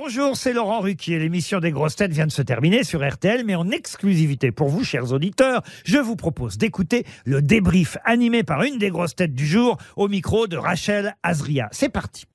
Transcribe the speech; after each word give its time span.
Bonjour, 0.00 0.36
c'est 0.36 0.52
Laurent 0.52 0.78
Ruquier. 0.78 1.18
L'émission 1.18 1.58
des 1.58 1.72
grosses 1.72 1.96
têtes 1.96 2.12
vient 2.12 2.28
de 2.28 2.30
se 2.30 2.40
terminer 2.40 2.84
sur 2.84 3.04
RTL, 3.04 3.44
mais 3.44 3.56
en 3.56 3.68
exclusivité 3.68 4.52
pour 4.52 4.68
vous, 4.68 4.84
chers 4.84 5.12
auditeurs, 5.12 5.64
je 5.84 5.98
vous 5.98 6.14
propose 6.14 6.56
d'écouter 6.56 7.04
le 7.24 7.42
débrief 7.42 7.96
animé 8.04 8.44
par 8.44 8.62
une 8.62 8.78
des 8.78 8.90
grosses 8.90 9.16
têtes 9.16 9.34
du 9.34 9.44
jour 9.44 9.76
au 9.96 10.06
micro 10.06 10.46
de 10.46 10.56
Rachel 10.56 11.16
Azria. 11.24 11.68
C'est 11.72 11.88
parti. 11.88 12.26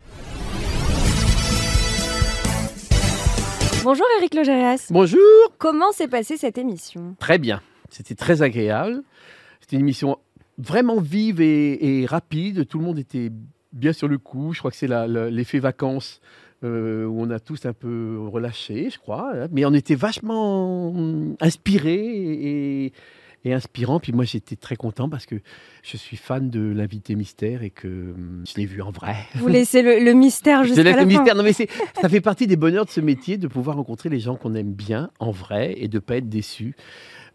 Bonjour 3.85 4.05
Eric 4.19 4.35
Logérias. 4.35 4.87
Bonjour. 4.89 5.21
Comment 5.57 5.93
s'est 5.93 6.09
passée 6.09 6.35
cette 6.35 6.57
émission? 6.57 7.15
Très 7.17 7.37
bien. 7.37 7.61
C'était 7.89 8.15
très 8.15 8.41
agréable. 8.41 9.03
C'était 9.61 9.77
une 9.77 9.83
émission 9.83 10.17
vraiment 10.57 10.99
vive 10.99 11.39
et, 11.39 12.01
et 12.01 12.05
rapide. 12.05 12.67
Tout 12.67 12.79
le 12.79 12.83
monde 12.83 12.99
était 12.99 13.31
bien 13.71 13.93
sur 13.93 14.09
le 14.09 14.17
coup. 14.17 14.51
Je 14.51 14.59
crois 14.59 14.69
que 14.69 14.75
c'est 14.75 14.89
l'effet 15.07 15.59
vacances 15.59 16.19
euh, 16.63 17.05
où 17.05 17.21
on 17.21 17.29
a 17.29 17.39
tous 17.39 17.65
un 17.65 17.73
peu 17.73 18.17
relâché, 18.31 18.89
je 18.89 18.97
crois. 18.99 19.31
hein. 19.35 19.47
Mais 19.51 19.65
on 19.65 19.73
était 19.73 19.95
vachement 19.95 20.93
inspirés 21.39 21.95
et, 22.85 22.93
et 23.45 23.53
inspirants. 23.53 23.99
Puis 23.99 24.11
moi, 24.13 24.25
j'étais 24.25 24.55
très 24.55 24.75
content 24.75 25.09
parce 25.09 25.25
que 25.25 25.35
je 25.83 25.97
suis 25.97 26.17
fan 26.17 26.49
de 26.49 26.61
l'invité 26.61 27.15
mystère 27.15 27.63
et 27.63 27.69
que 27.69 27.87
hum, 27.87 28.43
je 28.47 28.55
l'ai 28.59 28.65
vu 28.65 28.81
en 28.81 28.91
vrai. 28.91 29.15
Vous 29.35 29.47
laissez 29.47 29.81
le, 29.81 29.99
le 30.03 30.13
mystère 30.13 30.63
Je 30.63 30.69
jusqu'à 30.69 30.83
laisse 30.83 30.95
la 30.95 31.03
le 31.03 31.09
fin. 31.09 31.17
mystère. 31.19 31.35
Non, 31.35 31.43
mais 31.43 31.53
ça 31.53 32.09
fait 32.09 32.21
partie 32.21 32.47
des 32.47 32.55
bonheurs 32.55 32.85
de 32.85 32.91
ce 32.91 33.01
métier 33.01 33.37
de 33.37 33.47
pouvoir 33.47 33.75
rencontrer 33.77 34.09
les 34.09 34.19
gens 34.19 34.35
qu'on 34.35 34.53
aime 34.55 34.73
bien 34.73 35.09
en 35.19 35.31
vrai 35.31 35.73
et 35.77 35.87
de 35.87 35.99
pas 35.99 36.17
être 36.17 36.29
déçu. 36.29 36.75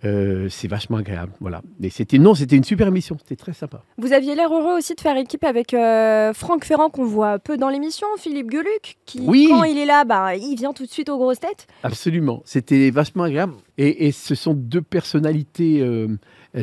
Euh, 0.04 0.46
c'est 0.48 0.68
vachement 0.68 0.98
agréable, 0.98 1.32
voilà. 1.40 1.60
Mais 1.80 1.90
c'était 1.90 2.18
non, 2.18 2.34
c'était 2.34 2.54
une 2.56 2.62
super 2.62 2.86
émission, 2.86 3.16
c'était 3.18 3.34
très 3.34 3.52
sympa. 3.52 3.82
Vous 3.98 4.12
aviez 4.12 4.36
l'air 4.36 4.52
heureux 4.52 4.78
aussi 4.78 4.94
de 4.94 5.00
faire 5.00 5.16
équipe 5.16 5.42
avec 5.42 5.74
euh, 5.74 6.32
Franck 6.32 6.64
Ferrand 6.64 6.88
qu'on 6.88 7.04
voit 7.04 7.40
peu 7.40 7.56
dans 7.56 7.68
l'émission, 7.68 8.06
Philippe 8.16 8.48
Gueluc, 8.48 8.96
qui 9.06 9.20
Oui. 9.26 9.48
quand 9.50 9.64
il 9.64 9.76
est 9.76 9.86
là, 9.86 10.04
bah, 10.04 10.36
il 10.36 10.54
vient 10.56 10.72
tout 10.72 10.84
de 10.86 10.90
suite 10.90 11.08
aux 11.08 11.18
grosses 11.18 11.40
têtes. 11.40 11.66
Absolument, 11.82 12.42
c'était 12.44 12.90
vachement 12.90 13.24
agréable. 13.24 13.54
Et, 13.76 14.06
et 14.06 14.12
ce 14.12 14.36
sont 14.36 14.55
deux 14.55 14.82
personnalités 14.82 15.80
euh, 15.80 16.06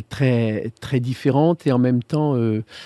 très 0.08 0.72
très 0.80 1.00
différentes 1.00 1.66
et 1.66 1.72
en 1.72 1.78
même 1.78 2.02
temps, 2.02 2.34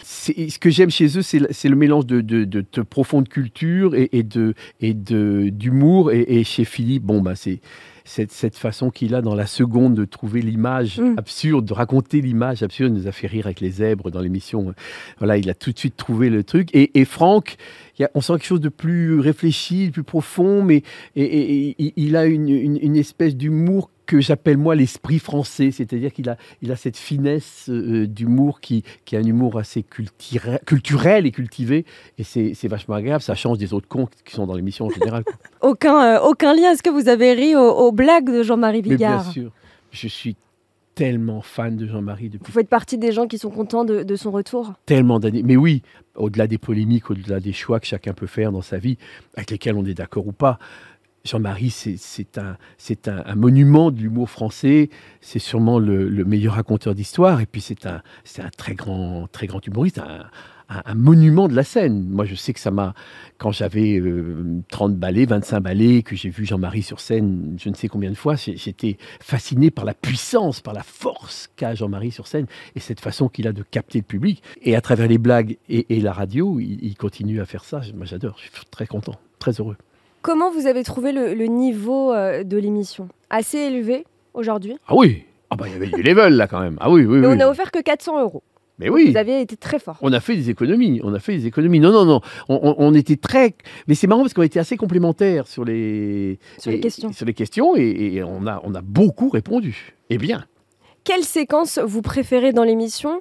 ce 0.04 0.58
que 0.58 0.70
j'aime 0.70 0.90
chez 0.90 1.16
eux, 1.18 1.22
c'est 1.22 1.38
le, 1.38 1.48
c'est 1.50 1.68
le 1.68 1.76
mélange 1.76 2.06
de, 2.06 2.20
de, 2.20 2.44
de- 2.44 2.64
de 2.72 2.82
profonde 2.82 3.28
culture 3.28 3.94
et, 3.94 4.08
et 4.12 4.22
de 4.22 4.54
et 4.80 4.94
de 4.94 5.48
d'humour. 5.50 6.12
Et, 6.12 6.20
et 6.28 6.44
chez 6.44 6.64
Philippe, 6.64 7.02
bon 7.04 7.20
bah 7.22 7.34
c'est 7.36 7.60
cette, 8.04 8.32
cette 8.32 8.56
façon 8.56 8.90
qu'il 8.90 9.14
a 9.14 9.22
dans 9.22 9.34
la 9.34 9.46
seconde 9.46 9.94
de 9.94 10.04
trouver 10.04 10.42
l'image 10.42 10.98
Mm. 11.00 11.14
absurde, 11.18 11.64
de 11.64 11.72
raconter 11.72 12.20
l'image 12.20 12.62
absurde, 12.62 12.92
il 12.94 13.02
nous 13.02 13.06
a 13.08 13.12
fait 13.12 13.26
rire 13.26 13.46
avec 13.46 13.60
les 13.60 13.70
zèbres 13.70 14.10
dans 14.10 14.20
l'émission. 14.20 14.74
Voilà, 15.18 15.36
il 15.36 15.48
a 15.50 15.54
tout 15.54 15.72
de 15.72 15.78
suite 15.78 15.96
trouvé 15.96 16.30
le 16.30 16.44
truc. 16.44 16.68
Et, 16.74 16.98
et 16.98 17.04
Franck, 17.04 17.56
il 17.98 18.02
y 18.02 18.04
a- 18.04 18.10
on 18.14 18.20
sent 18.20 18.34
quelque 18.34 18.44
chose 18.46 18.60
de 18.60 18.68
plus 18.68 19.20
réfléchi, 19.20 19.86
de 19.88 19.92
plus 19.92 20.02
profond, 20.02 20.62
mais 20.62 20.82
et, 21.16 21.22
et- 21.24 21.84
et 21.86 21.92
il 21.96 22.16
a 22.16 22.26
une, 22.26 22.48
une- 22.48 22.78
une 22.80 22.96
espèce 22.96 23.36
d'humour 23.36 23.90
que 24.10 24.20
j'appelle 24.20 24.56
moi 24.58 24.74
l'esprit 24.74 25.20
français, 25.20 25.70
c'est-à-dire 25.70 26.12
qu'il 26.12 26.28
a, 26.28 26.36
il 26.62 26.72
a 26.72 26.76
cette 26.76 26.96
finesse 26.96 27.66
euh, 27.68 28.08
d'humour 28.08 28.60
qui, 28.60 28.82
qui 29.04 29.14
est 29.14 29.18
un 29.18 29.22
humour 29.24 29.56
assez 29.56 29.84
culturel, 29.84 31.26
et 31.26 31.30
cultivé, 31.30 31.84
et 32.18 32.24
c'est 32.24 32.54
c'est 32.54 32.66
vachement 32.66 32.96
agréable, 32.96 33.22
ça 33.22 33.36
change 33.36 33.58
des 33.58 33.72
autres 33.72 33.86
cons 33.86 34.08
qui 34.24 34.34
sont 34.34 34.46
dans 34.48 34.54
l'émission 34.54 34.86
en 34.86 34.90
général. 34.90 35.22
Aucun, 35.60 36.02
euh, 36.02 36.20
aucun 36.22 36.54
lien. 36.54 36.72
Est-ce 36.72 36.82
que 36.82 36.90
vous 36.90 37.08
avez 37.08 37.34
ri 37.34 37.54
aux, 37.54 37.60
aux 37.70 37.92
blagues 37.92 38.30
de 38.32 38.42
Jean-Marie 38.42 38.82
Mais 38.84 38.96
bien 38.96 38.96
Bigard? 39.18 39.30
sûr, 39.32 39.52
je 39.92 40.08
suis 40.08 40.34
tellement 40.96 41.40
fan 41.40 41.76
de 41.76 41.86
Jean-Marie 41.86 42.30
depuis 42.30 42.46
Vous 42.46 42.52
faites 42.58 42.68
partie 42.68 42.98
des 42.98 43.12
gens 43.12 43.26
qui 43.28 43.38
sont 43.38 43.50
contents 43.50 43.84
de, 43.84 44.02
de 44.02 44.16
son 44.16 44.30
retour? 44.32 44.72
tellement 44.86 45.20
d'années. 45.20 45.42
Mais 45.44 45.56
oui, 45.56 45.82
au-delà 46.16 46.46
des 46.48 46.58
polémiques, 46.58 47.10
au-delà 47.10 47.38
des 47.40 47.52
choix 47.52 47.78
que 47.78 47.86
chacun 47.86 48.12
peut 48.12 48.26
faire 48.26 48.50
dans 48.52 48.62
sa 48.62 48.78
vie, 48.78 48.98
avec 49.36 49.50
lesquels 49.52 49.76
on 49.76 49.84
est 49.84 49.94
d'accord 49.94 50.26
ou 50.26 50.32
pas, 50.32 50.58
Jean-Marie, 51.24 51.70
c'est 51.70 52.38
un, 52.38 52.56
un, 53.06 53.34
monument 53.34 53.90
de 53.90 54.00
l'humour 54.00 54.30
français. 54.30 54.88
C'est 55.20 55.38
sûrement 55.38 55.78
le, 55.78 56.08
le 56.08 56.24
meilleur 56.24 56.54
raconteur 56.54 56.94
d'histoire. 56.94 57.40
Et 57.40 57.46
puis, 57.46 57.60
c'est 57.60 57.84
un, 57.86 58.02
un 58.38 58.50
très 58.56 58.74
grand, 58.74 59.28
très 59.30 59.46
grand 59.46 59.64
humoriste, 59.66 59.98
un, 59.98 60.94
monument 60.94 61.48
de 61.48 61.54
la 61.54 61.64
scène. 61.64 62.08
Moi, 62.08 62.24
je 62.24 62.36
sais 62.36 62.52
que 62.52 62.60
ça 62.60 62.70
m'a. 62.70 62.94
Quand 63.38 63.50
j'avais 63.50 63.98
euh, 63.98 64.62
30 64.70 64.96
ballets, 64.96 65.26
25 65.26 65.60
ballets, 65.60 66.02
que 66.02 66.14
j'ai 66.14 66.30
vu 66.30 66.46
Jean-Marie 66.46 66.82
sur 66.82 67.00
scène 67.00 67.56
je 67.58 67.68
ne 67.70 67.74
sais 67.74 67.88
combien 67.88 68.10
de 68.10 68.16
fois, 68.16 68.36
j'étais 68.36 68.96
fasciné 69.20 69.70
par 69.72 69.84
la 69.84 69.94
puissance, 69.94 70.60
par 70.60 70.72
la 70.72 70.84
force 70.84 71.50
qu'a 71.56 71.74
Jean-Marie 71.74 72.12
sur 72.12 72.28
scène 72.28 72.46
et 72.76 72.80
cette 72.80 73.00
façon 73.00 73.28
qu'il 73.28 73.48
a 73.48 73.52
de 73.52 73.64
capter 73.64 73.98
le 73.98 74.04
public. 74.04 74.44
Et 74.62 74.76
à 74.76 74.80
travers 74.80 75.08
les 75.08 75.18
blagues 75.18 75.58
et, 75.68 75.96
et 75.96 76.00
la 76.00 76.12
radio, 76.12 76.60
il, 76.60 76.78
il 76.84 76.96
continue 76.96 77.40
à 77.40 77.46
faire 77.46 77.64
ça. 77.64 77.80
Moi, 77.94 78.06
j'adore. 78.06 78.36
Je 78.38 78.42
suis 78.42 78.66
très 78.70 78.86
content, 78.86 79.16
très 79.40 79.52
heureux. 79.58 79.76
Comment 80.22 80.50
vous 80.50 80.66
avez 80.66 80.84
trouvé 80.84 81.12
le, 81.12 81.34
le 81.34 81.46
niveau 81.46 82.12
euh, 82.12 82.44
de 82.44 82.56
l'émission? 82.58 83.08
Assez 83.30 83.58
élevé 83.58 84.04
aujourd'hui? 84.34 84.76
Ah 84.86 84.94
oui 84.94 85.24
Ah 85.50 85.56
bah 85.56 85.64
il 85.66 85.72
y 85.72 85.76
avait 85.76 85.86
du 85.88 86.02
level 86.02 86.34
là 86.36 86.46
quand 86.46 86.60
même. 86.60 86.76
Ah 86.80 86.90
oui, 86.90 87.04
oui, 87.06 87.18
Mais 87.18 87.26
oui. 87.26 87.32
on 87.34 87.36
n'a 87.36 87.48
offert 87.48 87.70
que 87.70 87.80
400 87.80 88.20
euros. 88.20 88.42
Mais 88.78 88.88
oui 88.88 89.10
Vous 89.10 89.16
avez 89.18 89.40
été 89.42 89.56
très 89.56 89.78
fort. 89.78 89.98
On 90.00 90.12
a 90.12 90.20
fait 90.20 90.34
des 90.36 90.48
économies, 90.48 91.00
on 91.04 91.12
a 91.12 91.18
fait 91.18 91.36
des 91.36 91.46
économies. 91.46 91.80
Non, 91.80 91.90
non, 91.92 92.04
non, 92.06 92.20
on, 92.48 92.58
on- 92.62 92.74
on 92.78 92.94
était 92.94 93.16
très... 93.16 93.54
Mais 93.88 93.94
c'est 93.94 94.06
marrant 94.06 94.22
parce 94.22 94.32
qu'on 94.32 94.42
était 94.42 94.58
assez 94.58 94.76
complémentaires 94.78 95.46
sur 95.46 95.64
les, 95.66 96.38
Sur 96.58 96.70
les 96.70 96.78
et- 96.78 96.80
questions. 96.80 97.12
Sur 97.12 97.26
les 97.26 97.34
questions 97.34 97.76
et, 97.76 97.82
et 98.14 98.22
on, 98.22 98.46
a, 98.46 98.60
on 98.64 98.74
a 98.74 98.80
beaucoup 98.80 99.28
répondu. 99.28 99.94
Et 100.08 100.16
bien. 100.18 100.44
Quelle 101.04 101.24
séquence 101.24 101.78
vous 101.78 102.00
préférez 102.02 102.52
dans 102.52 102.64
l'émission? 102.64 103.20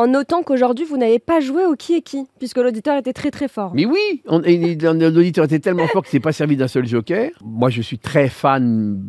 En 0.00 0.06
notant 0.06 0.42
qu'aujourd'hui 0.42 0.86
vous 0.86 0.96
n'avez 0.96 1.18
pas 1.18 1.40
joué 1.40 1.66
au 1.66 1.76
qui 1.76 1.94
est 1.94 2.00
qui, 2.00 2.26
puisque 2.38 2.56
l'auditeur 2.56 2.96
était 2.96 3.12
très 3.12 3.30
très 3.30 3.48
fort. 3.48 3.72
Mais 3.74 3.84
oui, 3.84 4.22
l'auditeur 4.26 5.44
était 5.44 5.58
tellement 5.58 5.86
fort 5.88 6.02
qu'il 6.02 6.10
s'est 6.10 6.20
pas 6.20 6.32
servi 6.32 6.56
d'un 6.56 6.68
seul 6.68 6.86
joker. 6.86 7.30
Moi, 7.44 7.68
je 7.68 7.82
suis 7.82 7.98
très 7.98 8.28
fan 8.30 9.02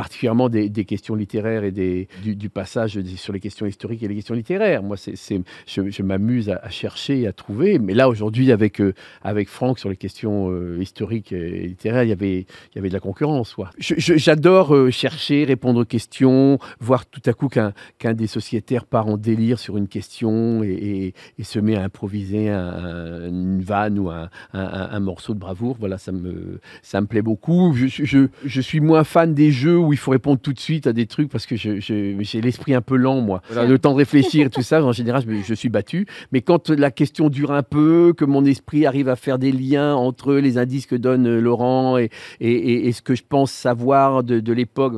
particulièrement 0.00 0.48
des, 0.48 0.70
questions 0.86 1.14
littéraires 1.14 1.62
et 1.62 1.72
des, 1.72 2.08
du, 2.24 2.48
passage 2.48 2.98
sur 3.16 3.34
les 3.34 3.38
questions 3.38 3.66
historiques 3.66 4.02
et 4.02 4.08
les 4.08 4.14
questions 4.14 4.34
littéraires. 4.34 4.82
Moi, 4.82 4.96
c'est, 4.96 5.42
je, 5.66 5.90
je 5.90 6.02
m'amuse 6.02 6.48
à, 6.48 6.70
chercher 6.70 7.20
et 7.20 7.26
à 7.26 7.34
trouver. 7.34 7.78
Mais 7.78 7.92
là, 7.92 8.08
aujourd'hui, 8.08 8.50
avec, 8.50 8.80
euh, 8.80 8.94
avec 9.20 9.50
Franck, 9.50 9.78
sur 9.78 9.90
les 9.90 9.98
questions 9.98 10.50
euh, 10.50 10.78
historiques 10.80 11.32
et 11.32 11.66
littéraires, 11.66 12.04
il 12.04 12.08
y 12.08 12.12
avait, 12.12 12.38
il 12.40 12.76
y 12.76 12.78
avait 12.78 12.88
de 12.88 12.94
la 12.94 13.00
concurrence. 13.00 13.54
j'adore 13.78 14.74
euh, 14.74 14.90
chercher, 14.90 15.44
répondre 15.44 15.82
aux 15.82 15.84
questions, 15.84 16.58
voir 16.80 17.04
tout 17.04 17.20
à 17.26 17.34
coup 17.34 17.48
qu'un, 17.48 17.74
qu'un 17.98 18.14
des 18.14 18.26
sociétaires 18.26 18.86
part 18.86 19.06
en 19.06 19.18
délire 19.18 19.58
sur 19.58 19.76
une 19.76 19.88
question 19.88 20.62
et, 20.64 21.12
se 21.42 21.58
met 21.58 21.76
à 21.76 21.82
improviser 21.82 22.48
un- 22.48 23.28
une 23.28 23.60
vanne 23.60 23.98
ou 23.98 24.08
un, 24.08 24.30
un- 24.54 25.00
morceau 25.00 25.34
de 25.34 25.40
bravoure. 25.40 25.76
Voilà, 25.78 25.98
ça 25.98 26.12
me, 26.12 26.60
ça 26.80 27.02
me 27.02 27.06
plaît 27.06 27.22
beaucoup. 27.22 27.74
Je, 27.74 27.86
je, 27.86 28.28
je 28.44 28.60
suis 28.62 28.80
moins 28.80 29.04
fan 29.04 29.34
des 29.34 29.50
jeux 29.50 29.76
où 29.76 29.89
il 29.92 29.96
faut 29.98 30.10
répondre 30.10 30.38
tout 30.40 30.52
de 30.52 30.58
suite 30.60 30.86
à 30.86 30.92
des 30.92 31.06
trucs 31.06 31.28
parce 31.30 31.46
que 31.46 31.56
je- 31.56 31.80
je- 31.80 32.16
j'ai 32.20 32.40
l'esprit 32.40 32.74
un 32.74 32.80
peu 32.80 32.96
lent, 32.96 33.20
moi. 33.20 33.42
Voilà, 33.50 33.66
le 33.68 33.78
temps 33.78 33.92
de 33.92 33.96
réfléchir 33.98 34.46
et 34.46 34.50
tout 34.50 34.62
ça, 34.62 34.82
en 34.84 34.92
général, 34.92 35.22
je, 35.26 35.34
je 35.44 35.54
suis 35.54 35.68
battu. 35.68 36.06
Mais 36.32 36.40
quand 36.40 36.70
la 36.70 36.90
question 36.90 37.28
dure 37.28 37.52
un 37.52 37.62
peu, 37.62 38.12
que 38.16 38.24
mon 38.24 38.44
esprit 38.44 38.86
arrive 38.86 39.08
à 39.08 39.16
faire 39.16 39.38
des 39.38 39.52
liens 39.52 39.94
entre 39.94 40.34
les 40.34 40.58
indices 40.58 40.86
que 40.86 40.96
donne 40.96 41.26
euh, 41.26 41.40
Laurent 41.40 41.96
et, 41.98 42.10
et, 42.40 42.50
et- 42.52 42.88
et 42.88 42.92
ce 42.92 43.02
que 43.02 43.14
je 43.14 43.22
pense 43.28 43.50
savoir 43.52 44.22
de, 44.22 44.40
de 44.40 44.52
l'époque, 44.52 44.94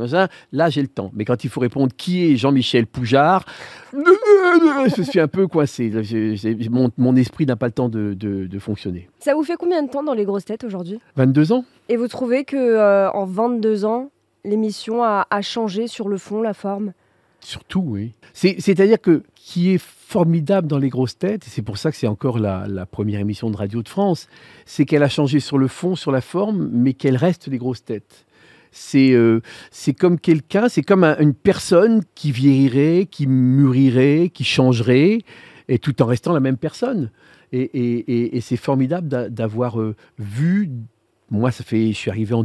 là, 0.52 0.70
j'ai 0.70 0.82
le 0.82 0.88
temps. 0.88 1.10
Mais 1.14 1.24
quand 1.24 1.44
il 1.44 1.50
faut 1.50 1.60
répondre 1.60 1.92
qui 1.96 2.24
est 2.24 2.36
Jean-Michel 2.36 2.86
Poujard, 2.86 3.44
je 4.96 5.02
suis 5.02 5.20
un 5.20 5.28
peu 5.28 5.46
coincé. 5.46 5.90
Mon, 6.70 6.90
mon 6.98 7.16
esprit 7.16 7.46
n'a 7.46 7.56
pas 7.56 7.66
le 7.66 7.72
temps 7.72 7.88
de- 7.88 8.14
de- 8.14 8.46
de 8.46 8.58
fonctionner. 8.58 9.08
Ça 9.18 9.34
vous 9.34 9.42
fait 9.44 9.56
combien 9.58 9.82
de 9.82 9.90
temps 9.90 10.02
dans 10.02 10.14
les 10.14 10.24
grosses 10.24 10.44
têtes 10.44 10.64
aujourd'hui? 10.64 10.98
22 11.16 11.52
ans 11.52 11.64
Et 11.88 11.96
vous 11.96 12.08
trouvez 12.08 12.44
que 12.44 12.56
euh, 12.56 13.10
en 13.10 13.24
22 13.24 13.84
ans, 13.84 14.10
l'émission 14.44 15.02
a, 15.02 15.26
changé 15.42 15.86
sur 15.86 16.08
le 16.08 16.18
fond, 16.18 16.42
la 16.42 16.54
forme? 16.54 16.92
Surtout, 17.40 17.82
oui. 17.84 18.12
C'est- 18.32 18.56
C'est-à-dire 18.60 19.00
que 19.00 19.22
qui 19.34 19.70
est 19.70 19.78
formidable 19.82 20.68
dans 20.68 20.78
les 20.78 20.88
grosses 20.88 21.18
têtes, 21.18 21.46
et 21.46 21.50
c'est 21.50 21.62
pour 21.62 21.78
ça 21.78 21.90
que 21.90 21.96
c'est 21.96 22.06
encore 22.06 22.38
la, 22.38 22.86
première 22.86 23.18
émission 23.20 23.50
de 23.50 23.56
radio 23.56 23.82
de 23.82 23.88
France, 23.88 24.28
c'est 24.66 24.84
qu'elle 24.84 25.02
a 25.02 25.08
changé 25.08 25.40
sur 25.40 25.58
le 25.58 25.66
fond, 25.68 25.96
sur 25.96 26.12
la 26.12 26.20
forme, 26.20 26.68
mais 26.72 26.92
qu'elle 26.92 27.16
reste 27.16 27.48
les 27.48 27.58
grosses 27.58 27.84
têtes. 27.84 28.26
C'est 28.70 29.12
euh, 29.12 29.40
c'est 29.70 29.92
comme 29.92 30.18
quelqu'un, 30.18 30.68
c'est 30.68 30.82
comme 30.82 31.04
un- 31.04 31.18
une 31.18 31.34
personne 31.34 32.02
qui 32.14 32.30
vieillirait, 32.32 33.06
qui 33.10 33.26
mûrirait, 33.26 34.30
qui 34.32 34.44
changerait, 34.44 35.18
et 35.68 35.78
tout 35.78 36.00
en 36.02 36.06
restant 36.06 36.32
la 36.32 36.40
même 36.40 36.56
personne. 36.56 37.10
Et, 37.54 38.40
c'est 38.40 38.56
formidable 38.56 39.08
d'a- 39.08 39.28
d'avoir 39.28 39.78
euh, 39.78 39.94
vu. 40.18 40.70
Moi, 41.30 41.50
ça 41.50 41.64
fait, 41.64 41.88
je 41.88 41.96
suis 41.96 42.10
arrivé 42.10 42.34
en 42.34 42.44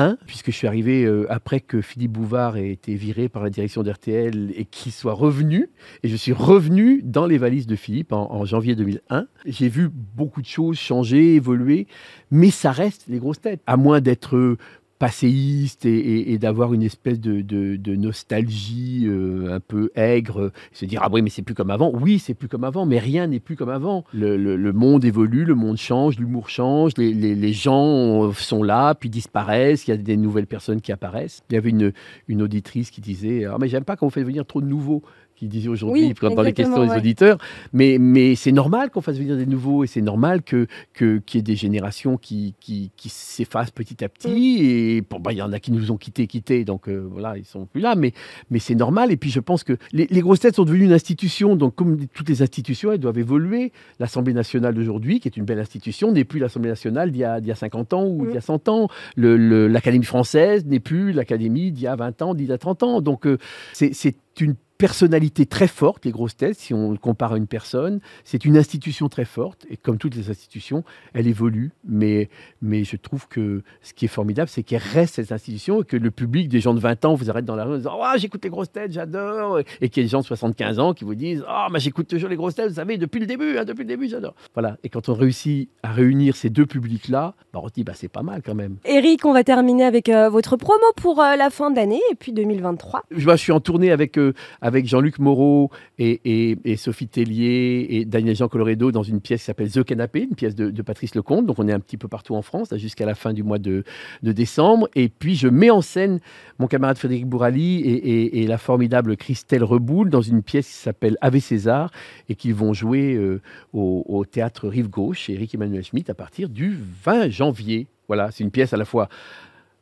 2001, 0.00 0.18
puisque 0.26 0.50
je 0.50 0.56
suis 0.56 0.66
arrivé 0.66 1.04
euh, 1.04 1.26
après 1.30 1.60
que 1.60 1.80
Philippe 1.80 2.12
Bouvard 2.12 2.56
ait 2.56 2.70
été 2.70 2.94
viré 2.94 3.28
par 3.28 3.42
la 3.42 3.50
direction 3.50 3.82
d'RTL 3.82 4.52
et 4.56 4.64
qu'il 4.64 4.92
soit 4.92 5.12
revenu. 5.12 5.70
Et 6.02 6.08
je 6.08 6.16
suis 6.16 6.32
revenu 6.32 7.02
dans 7.02 7.26
les 7.26 7.38
valises 7.38 7.66
de 7.66 7.76
Philippe 7.76 8.12
en, 8.12 8.32
en 8.32 8.44
janvier 8.44 8.74
2001. 8.74 9.26
J'ai 9.46 9.68
vu 9.68 9.88
beaucoup 9.92 10.42
de 10.42 10.46
choses 10.46 10.78
changer, 10.78 11.34
évoluer, 11.34 11.86
mais 12.30 12.50
ça 12.50 12.72
reste 12.72 13.04
les 13.08 13.18
grosses 13.18 13.40
têtes. 13.40 13.62
À 13.66 13.76
moins 13.76 14.00
d'être 14.00 14.56
passéiste 15.00 15.86
et, 15.86 16.32
et- 16.32 16.38
d'avoir 16.38 16.74
une 16.74 16.82
espèce 16.82 17.18
de, 17.18 17.96
nostalgie 17.96 19.06
euh, 19.06 19.54
un 19.54 19.58
peu 19.58 19.90
aigre, 19.94 20.52
se 20.72 20.84
dire 20.84 21.00
ah 21.02 21.08
oui 21.10 21.22
mais 21.22 21.30
c'est 21.30 21.42
plus 21.42 21.54
comme 21.54 21.70
avant. 21.70 21.90
Oui 21.92 22.18
c'est 22.18 22.34
plus 22.34 22.48
comme 22.48 22.64
avant, 22.64 22.86
mais 22.86 22.98
rien 22.98 23.26
n'est 23.26 23.40
plus 23.40 23.56
comme 23.56 23.70
avant. 23.70 24.04
Le, 24.12 24.70
monde 24.72 25.04
évolue, 25.04 25.44
le 25.44 25.54
monde 25.54 25.78
change, 25.78 26.18
l'humour 26.18 26.50
change, 26.50 26.92
les, 26.98 27.52
gens 27.52 28.30
sont 28.32 28.62
là 28.62 28.94
puis 28.94 29.08
disparaissent, 29.08 29.88
il 29.88 29.90
y 29.90 29.94
a 29.94 29.96
des 29.96 30.18
nouvelles 30.18 30.46
personnes 30.46 30.82
qui 30.82 30.92
apparaissent. 30.92 31.42
Il 31.50 31.54
y 31.54 31.56
avait 31.56 31.70
une, 31.70 31.92
une 32.28 32.42
auditrice 32.42 32.90
qui 32.90 33.00
disait 33.00 33.46
ah 33.46 33.56
mais 33.58 33.68
j'aime 33.68 33.84
pas 33.84 33.96
quand 33.96 34.06
vous 34.06 34.10
faites 34.10 34.26
venir 34.26 34.44
trop 34.44 34.60
de 34.60 34.66
nouveaux 34.66 35.02
qui 35.40 35.48
disait 35.48 35.68
aujourd'hui 35.68 36.08
Oui, 36.08 36.14
quand- 36.14 36.34
dans 36.34 36.42
les 36.42 36.52
questions 36.52 36.82
des 36.84 36.90
ouais. 36.90 36.96
auditeurs 36.98 37.38
mais, 37.72 37.96
mais 37.98 38.34
c'est 38.34 38.52
normal 38.52 38.90
qu'on 38.90 39.00
fasse 39.00 39.16
venir 39.18 39.36
des 39.38 39.46
nouveaux 39.46 39.84
et 39.84 39.86
c'est 39.86 40.02
normal 40.02 40.42
que 40.42 40.66
que- 40.92 41.16
qu'il 41.24 41.38
y 41.38 41.40
ait 41.40 41.42
des 41.42 41.56
générations 41.56 42.18
qui, 42.18 42.54
qui, 42.60 42.90
qui 42.94 43.08
s'effacent 43.08 43.70
petit 43.70 44.04
à 44.04 44.08
petit. 44.10 44.58
Et 44.60 45.00
bon, 45.08 45.18
bah, 45.18 45.32
il 45.32 45.38
y 45.38 45.42
en 45.42 45.52
a 45.52 45.58
qui 45.60 45.72
nous 45.72 45.90
ont 45.90 45.96
quittés, 45.96 46.26
quittés, 46.26 46.64
donc 46.66 46.88
euh, 46.88 47.08
voilà, 47.10 47.38
ils 47.38 47.44
sont 47.46 47.64
plus 47.64 47.80
là. 47.80 47.94
Mais, 47.94 48.12
mais 48.50 48.58
c'est 48.58 48.74
normal. 48.74 49.10
Et 49.12 49.16
puis 49.16 49.30
je 49.30 49.40
pense 49.40 49.64
que 49.64 49.76
les, 49.92 50.06
les 50.10 50.20
grosses 50.20 50.40
têtes 50.40 50.56
sont 50.56 50.64
devenues 50.64 50.84
une 50.84 50.92
institution. 50.92 51.56
Donc 51.56 51.74
comme 51.74 52.06
toutes 52.08 52.28
les 52.28 52.42
institutions, 52.42 52.92
elles 52.92 52.98
doivent 53.00 53.18
évoluer. 53.18 53.72
L'Assemblée 53.98 54.34
nationale 54.34 54.74
d'aujourd'hui, 54.74 55.20
qui 55.20 55.28
est 55.28 55.36
une 55.38 55.44
belle 55.46 55.58
institution, 55.60 56.12
n'est 56.12 56.24
plus 56.24 56.38
l'Assemblée 56.38 56.68
nationale 56.70 57.10
d'il 57.12 57.20
y, 57.20 57.46
y 57.46 57.50
a 57.50 57.54
50 57.54 57.94
ans 57.94 58.06
ou 58.06 58.26
d'il 58.26 58.34
y 58.34 58.38
a 58.38 58.42
100 58.42 58.68
ans. 58.68 58.88
L'Académie 59.16 60.04
française 60.04 60.66
n'est 60.66 60.80
plus 60.80 61.12
l'Académie 61.12 61.72
d'il 61.72 61.84
y 61.84 61.86
a 61.86 61.96
20 61.96 62.20
ans, 62.22 62.34
d'il 62.34 62.48
y 62.48 62.52
a 62.52 62.58
30 62.58 62.82
ans. 62.82 63.00
Donc 63.00 63.26
euh, 63.26 63.38
c'est 63.72 64.16
une 64.40 64.54
personnalité 64.80 65.44
très 65.44 65.68
forte, 65.68 66.06
les 66.06 66.10
grosses 66.10 66.38
têtes, 66.38 66.58
si 66.58 66.72
on 66.72 66.90
le 66.90 66.96
compare 66.96 67.34
à 67.34 67.36
une 67.36 67.46
personne. 67.46 68.00
C'est 68.24 68.46
une 68.46 68.56
institution 68.56 69.10
très 69.10 69.26
forte, 69.26 69.66
et 69.68 69.76
comme 69.76 69.98
toutes 69.98 70.16
les 70.16 70.30
institutions, 70.30 70.84
elle 71.12 71.26
évolue. 71.26 71.72
Mais, 71.84 72.30
mais 72.62 72.84
je 72.84 72.96
trouve 72.96 73.28
que 73.28 73.62
ce 73.82 73.92
qui 73.92 74.06
est 74.06 74.08
formidable, 74.08 74.48
c'est 74.48 74.62
qu'elle 74.62 74.80
reste 74.82 75.16
cette 75.16 75.32
institution, 75.32 75.82
et 75.82 75.84
que 75.84 75.98
le 75.98 76.10
public, 76.10 76.48
des 76.48 76.60
gens 76.60 76.72
de 76.72 76.80
20 76.80 77.04
ans, 77.04 77.14
vous 77.14 77.28
arrête 77.28 77.44
dans 77.44 77.56
la 77.56 77.64
rue 77.64 77.74
en 77.74 77.76
disant 77.76 77.98
Ah, 78.02 78.14
j'écoute 78.16 78.42
les 78.42 78.48
grosses 78.48 78.72
têtes, 78.72 78.92
j'adore. 78.92 79.58
Et 79.82 79.90
qu'il 79.90 80.02
y 80.02 80.04
ait 80.04 80.06
des 80.06 80.12
gens 80.12 80.20
de 80.20 80.24
75 80.24 80.78
ans 80.78 80.94
qui 80.94 81.04
vous 81.04 81.14
disent 81.14 81.44
Ah, 81.46 81.68
mais 81.70 81.78
j'écoute 81.78 82.08
toujours 82.08 82.30
les 82.30 82.36
grosses 82.36 82.54
têtes, 82.54 82.70
vous 82.70 82.76
savez, 82.76 82.96
depuis 82.96 83.20
le 83.20 83.26
début, 83.26 83.58
hein, 83.58 83.66
depuis 83.66 83.82
le 83.82 83.88
début, 83.88 84.08
j'adore. 84.08 84.34
Voilà. 84.54 84.78
Et 84.82 84.88
quand 84.88 85.10
on 85.10 85.14
réussit 85.14 85.68
à 85.82 85.92
réunir 85.92 86.36
ces 86.36 86.48
deux 86.48 86.64
publics-là, 86.64 87.34
bah, 87.52 87.60
on 87.62 87.68
se 87.68 87.74
dit 87.74 87.84
bah, 87.84 87.92
C'est 87.94 88.08
pas 88.08 88.22
mal 88.22 88.40
quand 88.42 88.54
même. 88.54 88.76
Eric, 88.86 89.26
on 89.26 89.34
va 89.34 89.44
terminer 89.44 89.84
avec 89.84 90.08
euh, 90.08 90.30
votre 90.30 90.56
promo 90.56 90.84
pour 90.96 91.20
euh, 91.20 91.36
la 91.36 91.50
fin 91.50 91.70
d'année 91.70 92.00
et 92.10 92.14
puis 92.14 92.32
2023. 92.32 93.02
Je, 93.10 93.26
moi, 93.26 93.36
je 93.36 93.42
suis 93.42 93.52
en 93.52 93.60
tournée 93.60 93.90
avec, 93.90 94.16
euh, 94.16 94.32
avec 94.62 94.69
Jean-Luc 94.86 95.18
Moreau 95.18 95.70
et, 95.98 96.56
Sophie 96.76 97.08
Tellier 97.08 97.86
et 97.90 98.04
Daniel 98.04 98.36
Jean 98.36 98.48
Coloredo 98.48 98.92
dans 98.92 99.02
une 99.02 99.20
pièce 99.20 99.40
qui 99.40 99.46
s'appelle 99.46 99.70
The 99.70 99.84
Canapé, 99.84 100.22
une 100.22 100.36
pièce 100.36 100.54
de, 100.54 100.82
Patrice 100.82 101.14
Lecomte. 101.14 101.46
Donc 101.46 101.58
on 101.58 101.68
est 101.68 101.72
un 101.72 101.80
petit 101.80 101.96
peu 101.96 102.08
partout 102.08 102.34
en 102.34 102.42
France, 102.42 102.74
jusqu'à 102.76 103.06
la 103.06 103.14
fin 103.14 103.32
du 103.32 103.42
mois 103.42 103.58
de, 103.58 103.84
décembre. 104.22 104.88
Et 104.94 105.08
puis 105.08 105.34
je 105.34 105.48
mets 105.48 105.70
en 105.70 105.80
scène 105.80 106.20
mon 106.58 106.66
camarade 106.66 106.98
Frédéric 106.98 107.26
Bourali 107.26 107.80
et, 107.80 108.46
la 108.46 108.58
formidable 108.58 109.16
Christelle 109.16 109.62
Reboul 109.62 110.10
dans 110.10 110.22
une 110.22 110.42
pièce 110.42 110.66
qui 110.66 110.74
s'appelle 110.74 111.16
Ave 111.20 111.38
César 111.38 111.90
et 112.28 112.34
qu'ils 112.34 112.54
vont 112.54 112.72
jouer 112.72 113.14
euh, 113.14 113.40
au, 113.72 114.04
au 114.08 114.24
théâtre 114.24 114.66
Rive 114.66 114.88
Gauche 114.88 115.30
Eric 115.30 115.54
Emmanuel 115.54 115.84
Schmitt 115.84 116.10
à 116.10 116.14
partir 116.14 116.48
du 116.48 116.76
20 117.04 117.28
janvier. 117.30 117.86
Voilà, 118.08 118.30
c'est 118.30 118.42
une 118.42 118.50
pièce 118.50 118.72
à 118.72 118.76
la 118.76 118.84
fois 118.84 119.08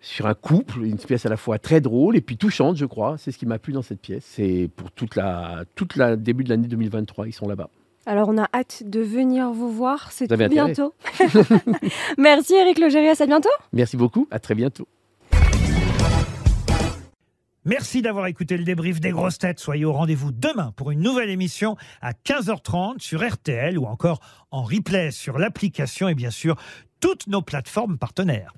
sur 0.00 0.26
un 0.26 0.34
couple, 0.34 0.84
une 0.84 0.96
pièce 0.96 1.26
à 1.26 1.28
la 1.28 1.36
fois 1.36 1.58
très 1.58 1.80
drôle 1.80 2.16
et 2.16 2.20
puis 2.20 2.36
touchante, 2.36 2.76
je 2.76 2.86
crois. 2.86 3.16
C'est 3.18 3.32
ce 3.32 3.38
qui 3.38 3.46
m'a 3.46 3.58
plu 3.58 3.72
dans 3.72 3.82
cette 3.82 4.00
pièce. 4.00 4.24
C'est 4.24 4.70
pour 4.76 4.90
toute 4.92 5.16
la, 5.16 5.64
toute 5.74 5.96
la 5.96 6.16
début 6.16 6.44
de 6.44 6.50
l'année 6.50 6.68
2023, 6.68 7.26
ils 7.26 7.32
sont 7.32 7.48
là-bas. 7.48 7.68
Alors 8.06 8.28
on 8.30 8.38
a 8.38 8.48
hâte 8.54 8.84
de 8.86 9.00
venir 9.00 9.50
vous 9.50 9.70
voir, 9.70 10.12
c'est 10.12 10.28
tout 10.28 10.36
bientôt. 10.36 10.94
Merci 12.18 12.54
Eric 12.54 12.78
Logérias, 12.78 13.16
à 13.20 13.26
bientôt. 13.26 13.50
Merci 13.72 13.98
beaucoup, 13.98 14.26
à 14.30 14.38
très 14.38 14.54
bientôt. 14.54 14.88
Merci 17.66 18.00
d'avoir 18.00 18.26
écouté 18.28 18.56
le 18.56 18.64
débrief 18.64 18.98
des 18.98 19.10
grosses 19.10 19.36
têtes. 19.36 19.58
Soyez 19.58 19.84
au 19.84 19.92
rendez-vous 19.92 20.32
demain 20.32 20.72
pour 20.74 20.90
une 20.90 21.00
nouvelle 21.00 21.28
émission 21.28 21.76
à 22.00 22.12
15h30 22.12 22.98
sur 22.98 23.28
RTL 23.28 23.78
ou 23.78 23.84
encore 23.84 24.20
en 24.50 24.62
replay 24.62 25.10
sur 25.10 25.38
l'application 25.38 26.08
et 26.08 26.14
bien 26.14 26.30
sûr 26.30 26.56
toutes 27.00 27.26
nos 27.26 27.42
plateformes 27.42 27.98
partenaires. 27.98 28.54